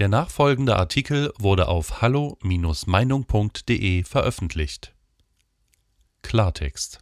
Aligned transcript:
Der 0.00 0.08
nachfolgende 0.08 0.76
Artikel 0.76 1.30
wurde 1.38 1.68
auf 1.68 2.00
hallo-meinung.de 2.00 4.04
veröffentlicht. 4.04 4.94
Klartext 6.22 7.00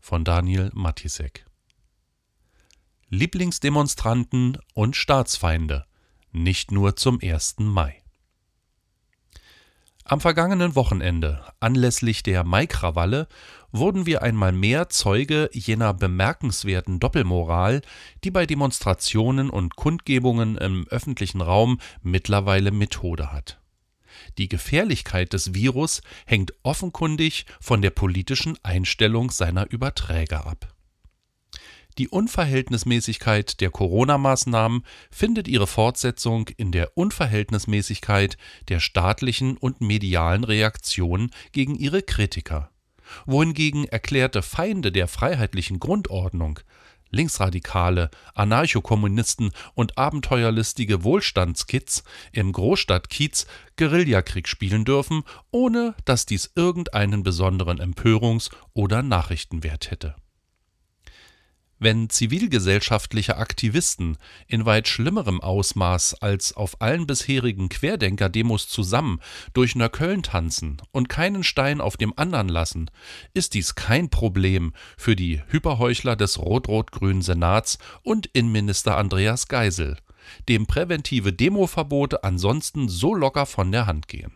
von 0.00 0.24
Daniel 0.24 0.70
Matisek 0.72 1.44
Lieblingsdemonstranten 3.10 4.56
und 4.72 4.96
Staatsfeinde, 4.96 5.84
nicht 6.32 6.72
nur 6.72 6.96
zum 6.96 7.20
1. 7.22 7.56
Mai. 7.58 8.02
Am 10.04 10.22
vergangenen 10.22 10.76
Wochenende, 10.76 11.44
anlässlich 11.60 12.22
der 12.22 12.42
Maikrawalle, 12.42 13.28
wurden 13.72 14.06
wir 14.06 14.22
einmal 14.22 14.52
mehr 14.52 14.88
Zeuge 14.88 15.50
jener 15.52 15.94
bemerkenswerten 15.94 17.00
Doppelmoral, 17.00 17.82
die 18.24 18.30
bei 18.30 18.46
Demonstrationen 18.46 19.50
und 19.50 19.76
Kundgebungen 19.76 20.56
im 20.56 20.86
öffentlichen 20.88 21.40
Raum 21.40 21.78
mittlerweile 22.02 22.70
Methode 22.70 23.32
hat. 23.32 23.60
Die 24.38 24.48
Gefährlichkeit 24.48 25.32
des 25.32 25.54
Virus 25.54 26.00
hängt 26.26 26.52
offenkundig 26.62 27.46
von 27.60 27.82
der 27.82 27.90
politischen 27.90 28.58
Einstellung 28.62 29.30
seiner 29.30 29.70
Überträger 29.70 30.46
ab 30.46 30.74
die 31.98 32.08
Unverhältnismäßigkeit 32.08 33.60
der 33.60 33.70
Corona-Maßnahmen 33.70 34.84
findet 35.10 35.48
ihre 35.48 35.66
Fortsetzung 35.66 36.48
in 36.56 36.70
der 36.70 36.96
Unverhältnismäßigkeit 36.96 38.38
der 38.68 38.78
staatlichen 38.78 39.56
und 39.56 39.80
medialen 39.80 40.44
Reaktion 40.44 41.30
gegen 41.50 41.74
ihre 41.74 42.02
Kritiker, 42.02 42.70
wohingegen 43.26 43.84
erklärte 43.84 44.42
Feinde 44.42 44.92
der 44.92 45.08
freiheitlichen 45.08 45.78
Grundordnung 45.78 46.60
Linksradikale, 47.10 48.10
Anarchokommunisten 48.34 49.52
und 49.74 49.96
abenteuerlistige 49.96 51.04
Wohlstandskids 51.04 52.04
im 52.32 52.52
Großstadtkiez 52.52 53.46
Guerillakrieg 53.76 54.46
spielen 54.46 54.84
dürfen, 54.84 55.22
ohne 55.50 55.94
dass 56.04 56.26
dies 56.26 56.52
irgendeinen 56.54 57.22
besonderen 57.22 57.80
Empörungs- 57.80 58.50
oder 58.74 59.02
Nachrichtenwert 59.02 59.90
hätte 59.90 60.16
wenn 61.78 62.10
zivilgesellschaftliche 62.10 63.36
Aktivisten 63.36 64.18
in 64.46 64.66
weit 64.66 64.88
schlimmerem 64.88 65.40
Ausmaß 65.40 66.14
als 66.14 66.52
auf 66.52 66.80
allen 66.80 67.06
bisherigen 67.06 67.68
Querdenker-Demos 67.68 68.68
zusammen 68.68 69.20
durch 69.54 69.76
Neukölln 69.76 70.22
tanzen 70.22 70.78
und 70.90 71.08
keinen 71.08 71.44
Stein 71.44 71.80
auf 71.80 71.96
dem 71.96 72.12
anderen 72.16 72.48
lassen, 72.48 72.90
ist 73.34 73.54
dies 73.54 73.74
kein 73.74 74.10
Problem 74.10 74.72
für 74.96 75.16
die 75.16 75.42
Hyperheuchler 75.48 76.16
des 76.16 76.38
rot-rot-grünen 76.38 77.22
Senats 77.22 77.78
und 78.02 78.26
Innenminister 78.26 78.96
Andreas 78.96 79.48
Geisel, 79.48 79.96
dem 80.48 80.66
präventive 80.66 81.32
Demoverbote 81.32 82.24
ansonsten 82.24 82.88
so 82.88 83.14
locker 83.14 83.46
von 83.46 83.72
der 83.72 83.86
Hand 83.86 84.08
gehen. 84.08 84.32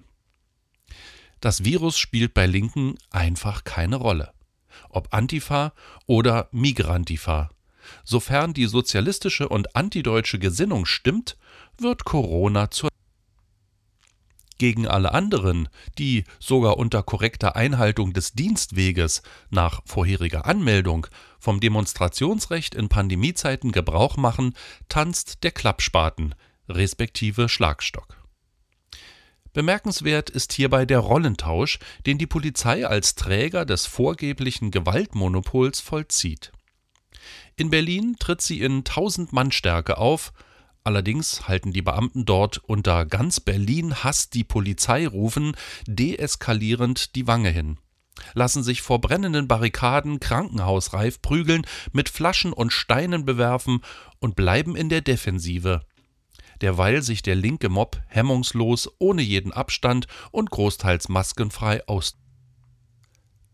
Das 1.41 1.65
Virus 1.65 1.99
spielt 1.99 2.35
bei 2.35 2.47
Linken 2.47 2.97
einfach 3.11 3.65
keine 3.65 3.97
Rolle 3.97 4.33
ob 4.89 5.13
Antifa 5.13 5.73
oder 6.07 6.49
Migrantifa. 6.53 7.51
Sofern 8.05 8.55
die 8.55 8.67
sozialistische 8.67 9.49
und 9.49 9.75
antideutsche 9.77 10.39
Gesinnung 10.39 10.87
stimmt, 10.87 11.37
wird 11.79 12.05
Corona 12.05 12.71
zur 12.71 12.91
gegen 14.59 14.87
alle 14.87 15.13
anderen, 15.13 15.69
die 15.99 16.23
sogar 16.39 16.77
unter 16.77 17.03
korrekter 17.03 17.57
Einhaltung 17.57 18.13
des 18.13 18.35
Dienstweges 18.35 19.23
nach 19.51 19.81
vorheriger 19.87 20.47
Anmeldung 20.47 21.09
vom 21.41 21.59
Demonstrationsrecht 21.59 22.77
in 22.77 22.89
Pandemiezeiten 22.89 23.73
Gebrauch 23.73 24.17
machen, 24.17 24.55
tanzt 24.89 25.43
der 25.43 25.51
Klappspaten 25.51 26.37
respektive 26.69 27.49
Schlagstock. 27.49 28.22
Bemerkenswert 29.53 30.31
ist 30.31 30.55
hierbei 30.55 30.87
der 30.87 31.01
Rollentausch, 31.01 31.79
den 32.07 32.17
die 32.17 32.27
Polizei 32.27 32.87
als 32.87 33.15
Träger 33.15 33.67
des 33.67 33.85
vorgeblichen 33.85 34.71
Gewaltmonopols 34.71 35.81
vollzieht. 35.81 36.53
In 37.57 37.69
Berlin 37.69 38.17
tritt 38.19 38.41
sie 38.41 38.61
in 38.63 38.85
Tausend-Mann-Stärke 38.85 39.99
auf, 39.99 40.33
allerdings 40.85 41.49
halten 41.49 41.73
die 41.73 41.83
Beamten 41.83 42.25
dort 42.25 42.59
unter 42.65 43.05
ganz 43.05 43.41
Berlin 43.41 44.03
hasst 44.03 44.33
die 44.35 44.45
Polizei 44.45 45.07
rufen 45.07 45.55
deeskalierend 45.87 47.15
die 47.15 47.27
Wange 47.27 47.51
hin. 47.51 47.79
Lassen 48.35 48.63
sich 48.63 48.81
vor 48.81 49.01
brennenden 49.01 49.49
Barrikaden 49.49 50.19
krankenhausreif 50.19 51.21
prügeln, 51.21 51.67
mit 51.93 52.09
Flaschen 52.09 52.53
und 52.53 52.73
Steinen 52.73 53.25
bewerfen 53.25 53.81
und 54.19 54.35
bleiben 54.35 54.77
in 54.77 54.89
der 54.89 55.03
Defensive, 55.03 55.83
derweil 56.63 57.03
sich 57.03 57.23
der 57.23 57.35
linke 57.35 57.69
Mob 57.69 58.01
hemmungslos, 58.07 58.89
ohne 58.99 59.23
jeden 59.23 59.53
Abstand 59.53 60.07
und 60.31 60.51
großteils 60.51 61.09
maskenfrei 61.09 61.87
aus. 61.87 62.17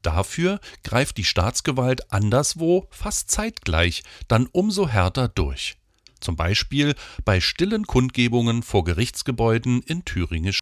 Dafür 0.02 0.60
greift 0.84 1.16
die 1.16 1.24
Staatsgewalt 1.24 2.12
anderswo 2.12 2.86
fast 2.90 3.30
zeitgleich 3.30 4.04
dann 4.28 4.46
umso 4.52 4.88
härter 4.88 5.28
durch. 5.28 5.76
Zum 6.20 6.36
Beispiel 6.36 6.94
bei 7.24 7.40
stillen 7.40 7.86
Kundgebungen 7.86 8.62
vor 8.62 8.84
Gerichtsgebäuden 8.84 9.82
in 9.82 10.04
thüringisch. 10.04 10.60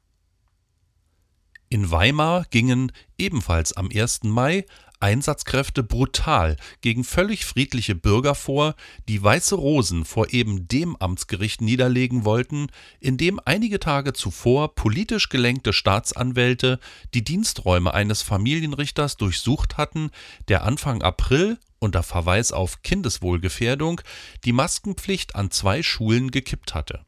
In 1.69 1.91
Weimar 1.91 2.45
gingen 2.51 2.93
ebenfalls 3.19 3.73
am 3.73 3.89
1. 3.93 4.23
Mai 4.25 4.65
Einsatzkräfte 5.01 5.83
brutal 5.83 6.57
gegen 6.81 7.05
völlig 7.05 7.45
friedliche 7.45 7.95
Bürger 7.95 8.35
vor, 8.35 8.75
die 9.09 9.23
weiße 9.23 9.55
Rosen 9.55 10.05
vor 10.05 10.33
eben 10.33 10.69
dem 10.69 10.97
Amtsgericht 10.97 11.61
niederlegen 11.61 12.25
wollten, 12.25 12.69
in 13.01 13.17
dem 13.17 13.41
einige 13.45 13.81
Tage 13.81 14.13
zuvor 14.13 14.75
politisch 14.75 15.29
gelenkte 15.29 15.73
Staatsanwälte 15.73 16.79
die 17.15 17.25
Diensträume 17.25 17.93
eines 17.93 18.23
Familienrichters 18.23 19.17
durchsucht 19.17 19.77
hatten, 19.77 20.11
der 20.49 20.65
Anfang 20.65 21.03
April 21.03 21.59
unter 21.79 22.03
Verweis 22.03 22.53
auf 22.53 22.83
Kindeswohlgefährdung 22.83 24.01
die 24.45 24.53
Maskenpflicht 24.53 25.35
an 25.35 25.51
zwei 25.51 25.83
Schulen 25.83 26.31
gekippt 26.31 26.75
hatte. 26.75 27.05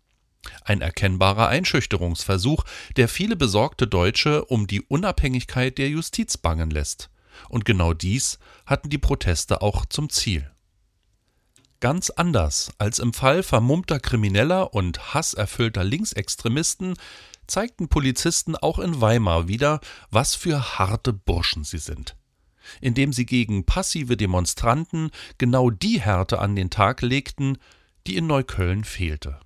Ein 0.64 0.80
erkennbarer 0.80 1.48
Einschüchterungsversuch, 1.48 2.64
der 2.96 3.08
viele 3.08 3.36
besorgte 3.36 3.86
Deutsche 3.86 4.44
um 4.44 4.66
die 4.66 4.82
Unabhängigkeit 4.82 5.78
der 5.78 5.88
Justiz 5.88 6.36
bangen 6.36 6.70
lässt 6.70 7.10
und 7.48 7.64
genau 7.64 7.94
dies 7.94 8.38
hatten 8.66 8.90
die 8.90 8.98
Proteste 8.98 9.62
auch 9.62 9.86
zum 9.86 10.10
Ziel. 10.10 10.50
Ganz 11.80 12.10
anders 12.10 12.72
als 12.78 12.98
im 12.98 13.12
Fall 13.12 13.42
vermummter 13.42 14.00
Krimineller 14.00 14.74
und 14.74 15.14
hasserfüllter 15.14 15.84
Linksextremisten 15.84 16.94
zeigten 17.46 17.88
Polizisten 17.88 18.56
auch 18.56 18.78
in 18.78 19.00
Weimar 19.00 19.48
wieder, 19.48 19.80
was 20.10 20.34
für 20.34 20.78
harte 20.78 21.12
Burschen 21.12 21.64
sie 21.64 21.78
sind, 21.78 22.16
indem 22.80 23.12
sie 23.12 23.26
gegen 23.26 23.64
passive 23.64 24.16
Demonstranten 24.16 25.10
genau 25.38 25.70
die 25.70 26.00
Härte 26.00 26.40
an 26.40 26.56
den 26.56 26.70
Tag 26.70 27.00
legten, 27.00 27.58
die 28.06 28.16
in 28.16 28.26
Neukölln 28.26 28.84
fehlte 28.84 29.38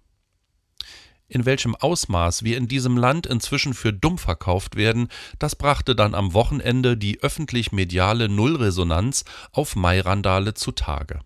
in 1.32 1.46
welchem 1.46 1.74
Ausmaß 1.74 2.44
wir 2.44 2.58
in 2.58 2.68
diesem 2.68 2.96
Land 2.96 3.26
inzwischen 3.26 3.72
für 3.72 3.92
dumm 3.92 4.18
verkauft 4.18 4.76
werden, 4.76 5.08
das 5.38 5.56
brachte 5.56 5.96
dann 5.96 6.14
am 6.14 6.34
Wochenende 6.34 6.96
die 6.96 7.22
öffentlich-mediale 7.22 8.28
Nullresonanz 8.28 9.24
auf 9.50 9.74
Mai-Randale 9.74 10.54
zutage. 10.54 11.20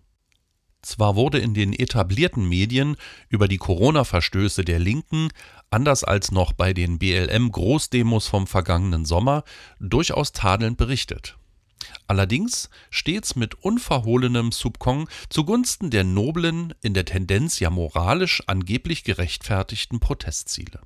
Zwar 0.81 1.15
wurde 1.15 1.39
in 1.39 1.53
den 1.53 1.73
etablierten 1.73 2.47
Medien 2.47 2.95
über 3.27 3.49
die 3.49 3.57
Corona-Verstöße 3.57 4.63
der 4.63 4.79
Linken, 4.79 5.29
anders 5.69 6.05
als 6.05 6.31
noch 6.31 6.53
bei 6.53 6.71
den 6.71 6.97
BLM-Großdemos 6.99 8.27
vom 8.27 8.47
vergangenen 8.47 9.03
Sommer, 9.03 9.43
durchaus 9.79 10.31
tadelnd 10.31 10.77
berichtet 10.77 11.37
allerdings 12.07 12.69
stets 12.89 13.35
mit 13.35 13.55
unverhohlenem 13.55 14.51
Soupçon 14.51 15.07
zugunsten 15.29 15.89
der 15.89 16.03
noblen, 16.03 16.73
in 16.81 16.93
der 16.93 17.05
Tendenz 17.05 17.59
ja 17.59 17.69
moralisch 17.69 18.43
angeblich 18.47 19.03
gerechtfertigten 19.03 19.99
Protestziele. 19.99 20.81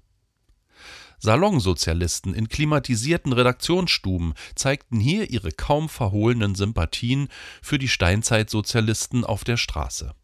Salonsozialisten 1.20 2.34
in 2.34 2.50
klimatisierten 2.50 3.32
Redaktionsstuben 3.32 4.34
zeigten 4.56 5.00
hier 5.00 5.30
ihre 5.30 5.52
kaum 5.52 5.88
verhohlenen 5.88 6.56
Sympathien 6.56 7.28
für 7.62 7.78
die 7.78 7.88
Steinzeitsozialisten 7.88 9.24
auf 9.24 9.44
der 9.44 9.58
Straße. 9.58 10.16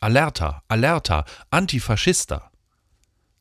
Alerta, 0.00 0.62
Alerta, 0.68 1.24
Antifaschista 1.50 2.49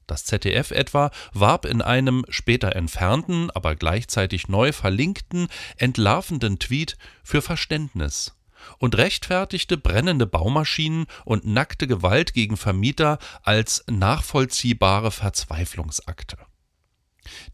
das 0.10 0.26
ZDF 0.26 0.72
etwa 0.72 1.12
warb 1.34 1.66
in 1.66 1.82
einem 1.82 2.26
später 2.30 2.76
entfernten, 2.76 3.50
aber 3.52 3.76
gleichzeitig 3.76 4.48
neu 4.48 4.72
verlinkten, 4.72 5.48
entlarvenden 5.78 6.60
Tweet 6.60 6.98
für 7.24 7.42
Verständnis 7.42 8.36
und 8.78 8.98
rechtfertigte 8.98 9.78
brennende 9.78 10.26
Baumaschinen 10.26 11.06
und 11.26 11.46
nackte 11.46 11.88
Gewalt 11.88 12.34
gegen 12.34 12.58
Vermieter 12.58 13.20
als 13.44 13.84
nachvollziehbare 13.88 15.12
Verzweiflungsakte. 15.12 16.38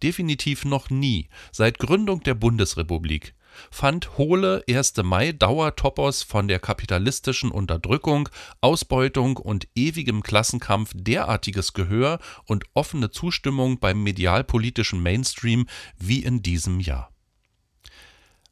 Definitiv 0.01 0.65
noch 0.65 0.89
nie 0.89 1.29
seit 1.51 1.79
Gründung 1.79 2.23
der 2.23 2.35
Bundesrepublik 2.35 3.35
fand 3.71 4.17
hohle 4.17 4.63
1. 4.69 4.95
Mai-Dauertopos 5.03 6.23
von 6.23 6.47
der 6.47 6.59
kapitalistischen 6.59 7.51
Unterdrückung, 7.51 8.29
Ausbeutung 8.61 9.37
und 9.37 9.67
ewigem 9.75 10.23
Klassenkampf 10.23 10.91
derartiges 10.93 11.73
Gehör 11.73 12.19
und 12.45 12.65
offene 12.73 13.11
Zustimmung 13.11 13.79
beim 13.79 14.03
medialpolitischen 14.03 15.01
Mainstream 15.01 15.67
wie 15.97 16.23
in 16.23 16.41
diesem 16.41 16.79
Jahr. 16.79 17.11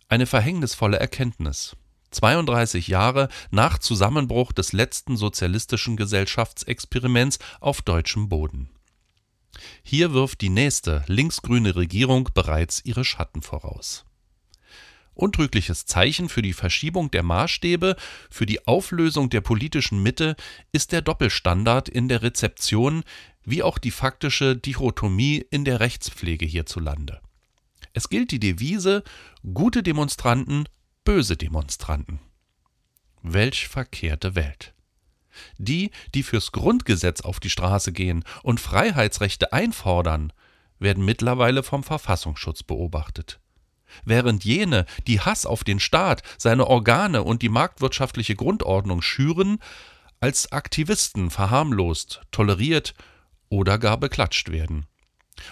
Eine 0.08 0.26
verhängnisvolle 0.26 1.00
Erkenntnis. 1.00 1.76
32 2.12 2.88
Jahre 2.88 3.30
nach 3.52 3.80
Zusammenbruch 3.80 4.52
des 4.52 4.72
letzten 4.72 5.18
sozialistischen 5.18 5.98
Gesellschaftsexperiments 5.98 7.40
auf 7.60 7.82
deutschem 7.82 8.30
Boden. 8.30 8.70
Hier 9.84 10.14
wirft 10.14 10.42
die 10.42 10.50
nächste 10.50 11.04
linksgrüne 11.08 11.76
Regierung 11.76 12.30
bereits 12.34 12.82
ihre 12.86 13.06
Schatten 13.06 13.42
voraus. 13.42 14.06
Untrügliches 15.16 15.86
Zeichen 15.86 16.28
für 16.28 16.42
die 16.42 16.54
Verschiebung 16.54 17.12
der 17.12 17.24
Maßstäbe, 17.24 17.96
für 18.30 18.46
die 18.46 18.68
Auflösung 18.68 19.30
der 19.30 19.42
politischen 19.42 20.02
Mitte 20.02 20.36
ist 20.72 20.92
der 20.92 21.02
Doppelstandard 21.02 21.88
in 21.90 22.08
der 22.08 22.24
Rezeption 22.24 23.04
wie 23.46 23.62
auch 23.62 23.78
die 23.78 23.92
faktische 23.92 24.56
Dichotomie 24.56 25.46
in 25.50 25.66
der 25.66 25.80
Rechtspflege 25.80 26.46
hierzulande. 26.46 27.22
Es 27.94 28.10
gilt 28.10 28.32
die 28.32 28.40
Devise 28.40 29.04
gute 29.54 29.84
Demonstranten, 29.84 30.68
böse 31.04 31.38
Demonstranten. 31.38 32.20
Welch 33.22 33.68
verkehrte 33.68 34.36
Welt. 34.36 34.74
Die, 35.58 35.92
die 36.14 36.24
fürs 36.24 36.52
Grundgesetz 36.52 37.22
auf 37.22 37.40
die 37.40 37.50
Straße 37.50 37.92
gehen 37.92 38.24
und 38.44 38.60
Freiheitsrechte 38.60 39.54
einfordern, 39.54 40.32
werden 40.80 41.06
mittlerweile 41.06 41.64
vom 41.64 41.84
Verfassungsschutz 41.84 42.64
beobachtet. 42.64 43.40
Während 44.06 44.44
jene, 44.44 44.86
die 45.08 45.22
Hass 45.22 45.46
auf 45.46 45.64
den 45.64 45.80
Staat, 45.80 46.24
seine 46.38 46.68
Organe 46.68 47.24
und 47.24 47.42
die 47.42 47.50
marktwirtschaftliche 47.50 48.36
Grundordnung 48.36 49.02
schüren, 49.02 49.60
als 50.20 50.52
Aktivisten 50.52 51.30
verharmlost, 51.30 52.22
toleriert 52.32 52.94
oder 53.50 53.78
gar 53.78 53.98
beklatscht 53.98 54.52
werden. 54.52 54.86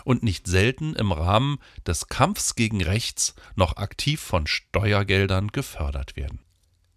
Und 0.05 0.23
nicht 0.23 0.47
selten 0.47 0.93
im 0.93 1.11
Rahmen 1.11 1.57
des 1.85 2.07
Kampfs 2.07 2.55
gegen 2.55 2.81
Rechts 2.81 3.35
noch 3.55 3.77
aktiv 3.77 4.21
von 4.21 4.47
Steuergeldern 4.47 5.49
gefördert 5.49 6.15
werden 6.15 6.39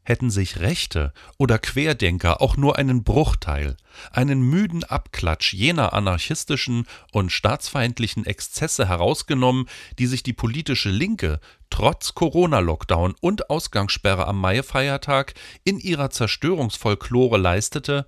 hätten 0.04 0.30
sich 0.30 0.60
Rechte 0.60 1.12
oder 1.38 1.58
Querdenker 1.58 2.40
auch 2.40 2.56
nur 2.56 2.76
einen 2.78 3.02
Bruchteil, 3.04 3.76
einen 4.12 4.42
müden 4.42 4.84
Abklatsch 4.84 5.54
jener 5.54 5.92
anarchistischen 5.92 6.86
und 7.12 7.32
staatsfeindlichen 7.32 8.26
Exzesse 8.26 8.88
herausgenommen, 8.88 9.66
die 9.98 10.06
sich 10.06 10.22
die 10.22 10.34
politische 10.34 10.90
Linke 10.90 11.40
trotz 11.70 12.14
Corona-Lockdown 12.14 13.14
und 13.20 13.50
Ausgangssperre 13.50 14.28
am 14.28 14.40
Maifeiertag 14.40 15.34
in 15.64 15.78
ihrer 15.78 16.10
Zerstörungsfolklore 16.10 17.38
leistete, 17.38 18.06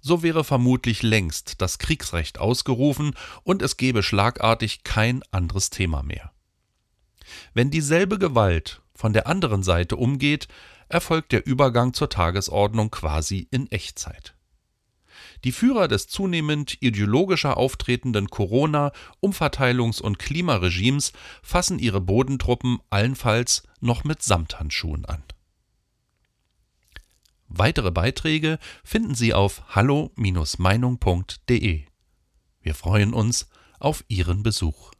so 0.00 0.22
wäre 0.22 0.44
vermutlich 0.44 1.02
längst 1.02 1.60
das 1.60 1.78
Kriegsrecht 1.78 2.38
ausgerufen 2.38 3.14
und 3.42 3.62
es 3.62 3.76
gäbe 3.76 4.02
schlagartig 4.02 4.84
kein 4.84 5.22
anderes 5.32 5.70
Thema 5.70 6.02
mehr. 6.02 6.30
Wenn 7.54 7.70
dieselbe 7.70 8.18
Gewalt 8.18 8.80
von 8.94 9.12
der 9.12 9.26
anderen 9.26 9.62
Seite 9.62 9.96
umgeht, 9.96 10.48
erfolgt 10.88 11.32
der 11.32 11.46
Übergang 11.46 11.94
zur 11.94 12.08
Tagesordnung 12.08 12.90
quasi 12.90 13.46
in 13.50 13.70
Echtzeit. 13.70 14.34
Die 15.44 15.52
Führer 15.52 15.86
des 15.88 16.08
zunehmend 16.08 16.82
ideologischer 16.82 17.56
auftretenden 17.56 18.28
Corona-, 18.28 18.92
Umverteilungs- 19.22 20.02
und 20.02 20.18
Klimaregimes 20.18 21.12
fassen 21.42 21.78
ihre 21.78 22.00
Bodentruppen 22.00 22.80
allenfalls 22.90 23.62
noch 23.80 24.02
mit 24.04 24.22
Samthandschuhen 24.22 25.04
an. 25.04 25.22
Weitere 27.46 27.90
Beiträge 27.90 28.58
finden 28.84 29.14
Sie 29.14 29.32
auf 29.32 29.74
hallo-meinung.de. 29.74 31.84
Wir 32.60 32.74
freuen 32.74 33.14
uns 33.14 33.48
auf 33.78 34.04
Ihren 34.08 34.42
Besuch. 34.42 34.92